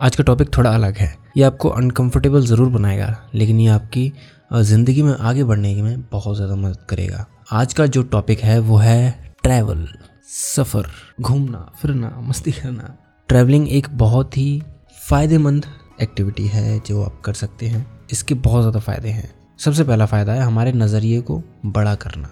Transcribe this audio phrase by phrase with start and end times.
[0.00, 4.12] आज का टॉपिक थोड़ा अलग है। ये आपको अनकंफर्टेबल ज़रूर बनाएगा, लेकिन ये आपकी
[4.54, 8.76] ज़िंदगी में आगे बढ़ने में बहुत ज़्यादा मदद करेगा। आज का जो टॉपिक है, वो
[8.76, 9.86] है ट्रैवल
[10.28, 10.86] सफ़र,
[11.20, 12.96] घूमना, फिरना, मस्ती करना।
[13.28, 14.62] ट्रैवलिंग एक बहुत ही
[15.00, 15.66] फ़ायदेमंद
[16.02, 20.32] एक्टिविटी है जो आप कर सकते हैं। इसके बहुत ज़्यादा फ़ायदे हैं। सबसे पहला फ़ायदा
[20.32, 22.28] है हमारे नज़रिए को बड़ा करना।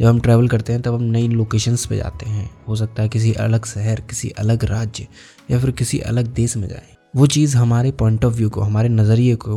[0.00, 3.08] जब हम ट्रैवल करते हैं, तब हम नई लोकेशंस पे जाते हैं। हो सकता है
[3.08, 5.06] किसी अलग शहर, किसी अलग राज्य,
[5.50, 8.88] या फिर किसी अलग देश में जाएँ। वो चीज़ हमारे पॉइंट ऑफ़ व्यू को, हमारे
[8.88, 9.56] नज़रिए को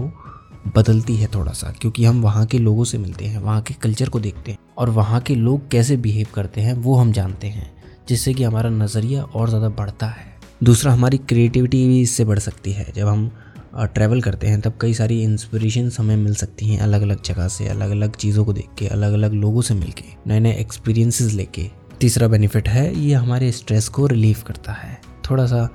[0.76, 4.10] बदलती है थोड़ा सा, क्योंकि हम वहाँ के लोगों से मिलते हैं, वहाँ के कल्चर
[4.10, 7.72] को देखते हैं, और वहाँ के लोग कैसे बिहेव करते हैं, वो हम जानते हैं,
[8.10, 10.26] जिससे कि हमारा नज़रिया और ज़्यादा बढ़ता है।
[10.64, 13.30] दूसरा, हमारी क्रिएटिविटी भी इससे बढ़ सकती है। जब हम
[13.76, 17.68] ट्रैवल करते हैं, तब कई सारी इंस्पिरेशंस हमें मिल सकती हैं अलग अलग जगह से
[17.68, 21.34] अलग अलग चीज़ों को देख के अलग अलग लोगों से मिल के नए नए एक्सपीरियंसेस
[21.34, 25.68] लेके। तीसरा बेनिफिट है, ये हमारे स्ट्रेस को रिलीव करता है। थोड़ा सा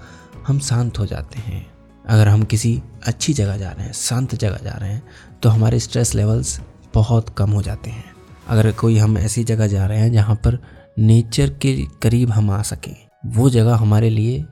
[0.47, 1.76] हम शांत हो जाते हैं।
[2.07, 5.03] अगर हम किसी अच्छी जगह जा रहे हैं, शांत जगह जा रहे हैं
[5.43, 6.59] तो हमारे स्ट्रेस लेवल्स
[6.95, 8.05] बहुत कम हो जाते हैं।
[8.49, 10.59] अगर कोई हम ऐसी जगह जा रहे हैं जहाँ पर
[10.99, 12.95] नेचर के करीब हम आ सकें,
[13.27, 14.45] वो जगह हमारे लिए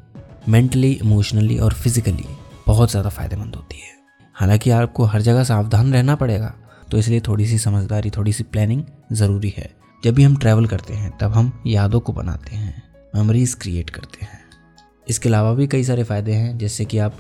[0.49, 2.27] मेंटली इमोशनली और फिज़िकली
[2.67, 3.93] बहुत ज़्यादा फ़ायदेमंद होती है।
[4.37, 6.55] हालाँकि आपको हर जगह सावधान रहना पड़ेगा
[6.91, 9.71] तो इसलिए थोड़ी सी समझदारी थोड़ी सी प्लानिंग ज़रूरी है।
[10.03, 12.83] जब भी हम ट्रैवल करते हैं, तब हम यादों को बनाते हैं
[13.15, 14.44] मेमोरीज क्रिएट करते हैं।
[15.07, 17.17] इसके अलावा भी कई सारे फ़ायदे हैं, जैसे कि आप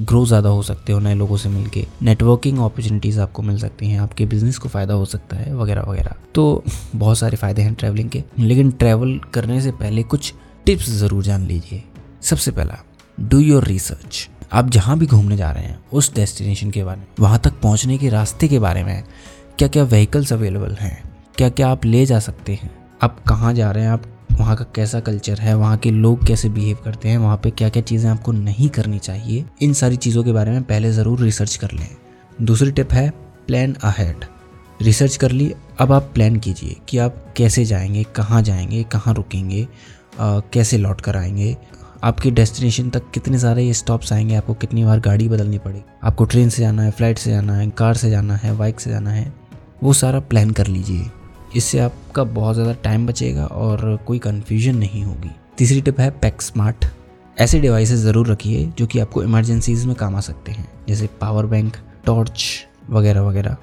[0.00, 3.98] ग्रो ज़्यादा हो सकते हो नए लोगों से मिलके। नेटवर्किंग अपॉर्चुनिटीज़ आपको मिल सकती हैं,
[4.00, 8.10] आपके बिज़नेस को फ़ायदा हो सकता है, वगैरह वगैरह। तो बहुत सारे फ़ायदे हैं ट्रैवलिंग
[8.10, 10.32] के। लेकिन ट्रैवल करने से पहले कुछ
[10.66, 11.82] टिप्स ज़रूर जान लीजिए।
[12.22, 12.78] सबसे पहला
[13.18, 17.06] डू योर रिसर्च आप जहाँ भी घूमने जा रहे हैं, उस डेस्टिनेशन के बारे में,
[17.20, 19.02] वहाँ तक पहुँचने के रास्ते के बारे में
[19.58, 21.02] क्या क्या व्हीकल्स अवेलेबल हैं
[21.36, 22.70] क्या क्या आप ले जा सकते हैं,
[23.02, 24.02] आप कहाँ जा रहे हैं, आप
[24.38, 27.68] वहाँ का कैसा कल्चर है वहाँ के लोग कैसे बिहेव करते हैं वहाँ पे क्या
[27.68, 31.56] क्या चीज़ें आपको नहीं करनी चाहिए इन सारी चीज़ों के बारे में पहले ज़रूर रिसर्च
[31.56, 31.88] कर लें।
[32.42, 33.08] दूसरी टिप है
[33.46, 34.24] प्लान अहेड
[34.82, 39.66] रिसर्च कर ली अब आप प्लान कीजिए कि आप कैसे जाएँगे कहाँ जाएँगे कहाँ रुकेंगे
[40.20, 41.56] आ, कैसे लौट कर आएँगे।
[42.04, 46.48] आपके डेस्टिनेशन तक कितने सारे स्टॉप्स आएँगे आपको कितनी बार गाड़ी बदलनी पड़ेगी। आपको ट्रेन
[46.48, 49.32] से जाना है फ़्लाइट से जाना है कार से जाना है बाइक से जाना है
[49.82, 51.10] वो सारा प्लान कर लीजिए।
[51.56, 56.42] इससे आपका बहुत ज़्यादा टाइम बचेगा और कोई कन्फ्यूज़न नहीं होगी। तीसरी टिप है पैक
[56.42, 56.84] स्मार्ट
[57.36, 61.46] ऐसे डिवाइसेस ज़रूर रखिए जो कि आपको इमरजेंसीज में काम आ सकते हैं, जैसे पावर
[61.46, 62.44] बैंक टॉर्च
[62.90, 63.56] वगैरह वगैरह।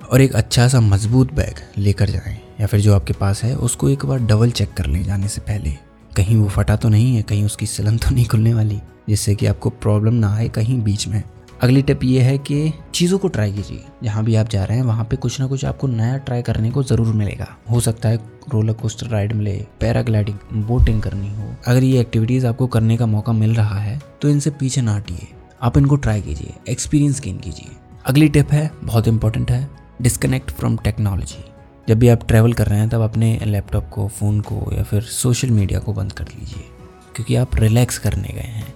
[0.00, 3.88] और एक अच्छा सा मज़बूत बैग लेकर जाएँ, या फिर जो आपके पास है, उसको
[3.88, 5.70] एक बार डबल चेक कर लें जाने से पहले।
[6.16, 9.46] कहीं वो फटा तो नहीं है, कहीं उसकी सिलन तो नहीं खुलने वाली, जिससे कि
[9.46, 11.22] आपको प्रॉब्लम ना आए कहीं बीच में।
[11.64, 14.84] अगली टिप ये है कि चीज़ों को ट्राई कीजिए। जहाँ भी आप जा रहे हैं,
[14.84, 18.16] वहाँ पे कुछ ना कुछ आपको नया ट्राई करने को ज़रूर मिलेगा। हो सकता है
[18.52, 23.32] रोलर कोस्टर राइड मिले पैराग्लाइडिंग बोटिंग करनी हो। अगर ये एक्टिविटीज़ आपको करने का मौका
[23.32, 25.26] मिल रहा है तो इनसे पीछे ना हटिए।
[25.62, 27.76] आप इनको ट्राई कीजिए एक्सपीरियंस गेन कीजिए।
[28.06, 29.68] अगली टिप है, बहुत इंपॉर्टेंट है
[30.02, 31.44] डिस्कनेक्ट फ्रॉम टेक्नोलॉजी
[31.88, 35.02] जब भी आप ट्रैवल कर रहे हैं, तब अपने लैपटॉप को फ़ोन को या फिर
[35.02, 36.64] सोशल मीडिया को बंद कर लीजिए।
[37.14, 38.74] क्योंकि आप रिलैक्स करने गए हैं,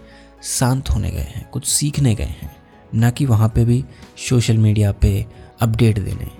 [0.50, 2.56] शांत होने गए हैं, कुछ सीखने गए हैं।
[2.94, 3.84] ना कि वहाँ पे भी
[4.28, 5.24] सोशल मीडिया पे
[5.60, 6.30] अपडेट देने।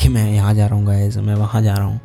[0.00, 2.00] कि मैं यहाँ जा रहा हूँ गाइस मैं वहाँ जा रहा हूँ,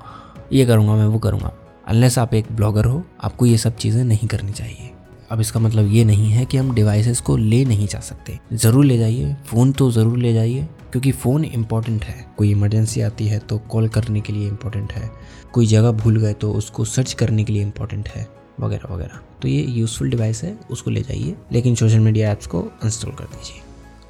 [0.54, 1.52] ये करूँगा, मैं वो करूँगा।
[1.88, 4.92] अनलेस आप एक ब्लॉगर हो, आपको ये सब चीज़ें नहीं करनी चाहिए।
[5.32, 8.86] अब इसका मतलब ये नहीं है कि हम डिवाइसेस को ले नहीं जा सकते। ज़रूर
[8.86, 13.40] ले जाइए फ़ोन तो ज़रूर ले जाइए, क्योंकि फ़ोन इंपॉर्टेंट है। कोई इमरजेंसी आती है
[13.40, 15.10] तो कॉल करने के लिए इंपॉर्टेंट है।
[15.54, 18.28] कोई जगह भूल गए तो उसको सर्च करने के लिए इंपॉर्टेंट है,
[18.60, 22.64] वगैरह वगैरह। तो ये यूज़फुल डिवाइस है, उसको ले जाइए। लेकिन सोशल मीडिया ऐप्स को
[22.86, 23.62] इंस्टॉल कर दीजिए।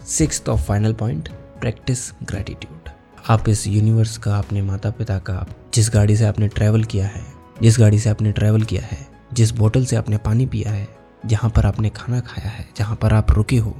[0.10, 2.90] सिक्स और फाइनल पॉइंट, प्रैक्टिस ग्रेटिट्यूड।
[3.30, 7.24] आप इस यूनिवर्स का, अपने माता पिता का, जिस गाड़ी से आपने ट्रैवल किया है,
[7.62, 10.88] जिस गाड़ी से आपने ट्रैवल किया है, जिस बोतल से आपने पानी पिया है,
[11.26, 13.76] जहाँ पर आपने खाना खाया है, जहाँ पर आप रुके हो,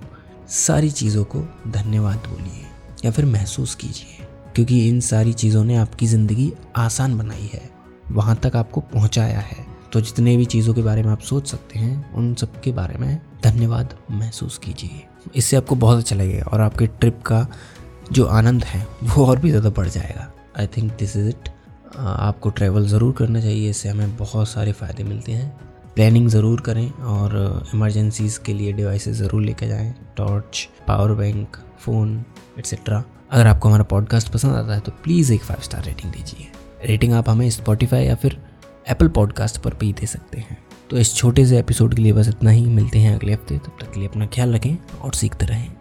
[0.50, 2.66] सारी चीज़ों को धन्यवाद बोलिए
[3.06, 4.26] या फिर महसूस कीजिए,
[4.56, 7.70] क्योंकि इन सारी चीज़ों ने आपकी ज़िंदगी आसान बनाई है,
[8.12, 11.80] वहाँ तक आपको पहुँचाया है। तो जितने भी चीज़ों के बारे में आप सोच सकते
[11.80, 15.06] हैं, उन सब के बारे में धन्यवाद महसूस कीजिए।
[15.36, 17.46] इससे आपको बहुत अच्छा लगेगा और आपके ट्रिप का
[18.12, 21.50] जो आनंद है, वो और भी ज़्यादा बढ़ जाएगा। I think this is it
[21.98, 25.50] आपको ट्रैवल ज़रूर करना चाहिए, इससे हमें बहुत सारे फ़ायदे मिलते हैं।
[25.96, 32.24] प्लानिंग ज़रूर करें और इमरजेंसीज़ के लिए डिवाइसेस ज़रूर लेकर जाएँ। Torch power bank phone
[32.60, 36.48] etcetera अगर आपको हमारा पॉडकास्ट पसंद आता है तो प्लीज़ एक फाइव स्टार रेटिंग दीजिए।
[36.86, 38.38] रेटिंग आप हमें स्पॉटिफाई या फिर
[38.90, 40.58] एप्पल पॉडकास्ट पर भी दे सकते हैं।
[40.90, 43.78] तो इस छोटे से एपिसोड के लिए बस इतना ही। मिलते हैं अगले हफ़्ते। तब
[43.82, 45.79] तक के लिए अपना ख्याल रखें और सीखते रहें।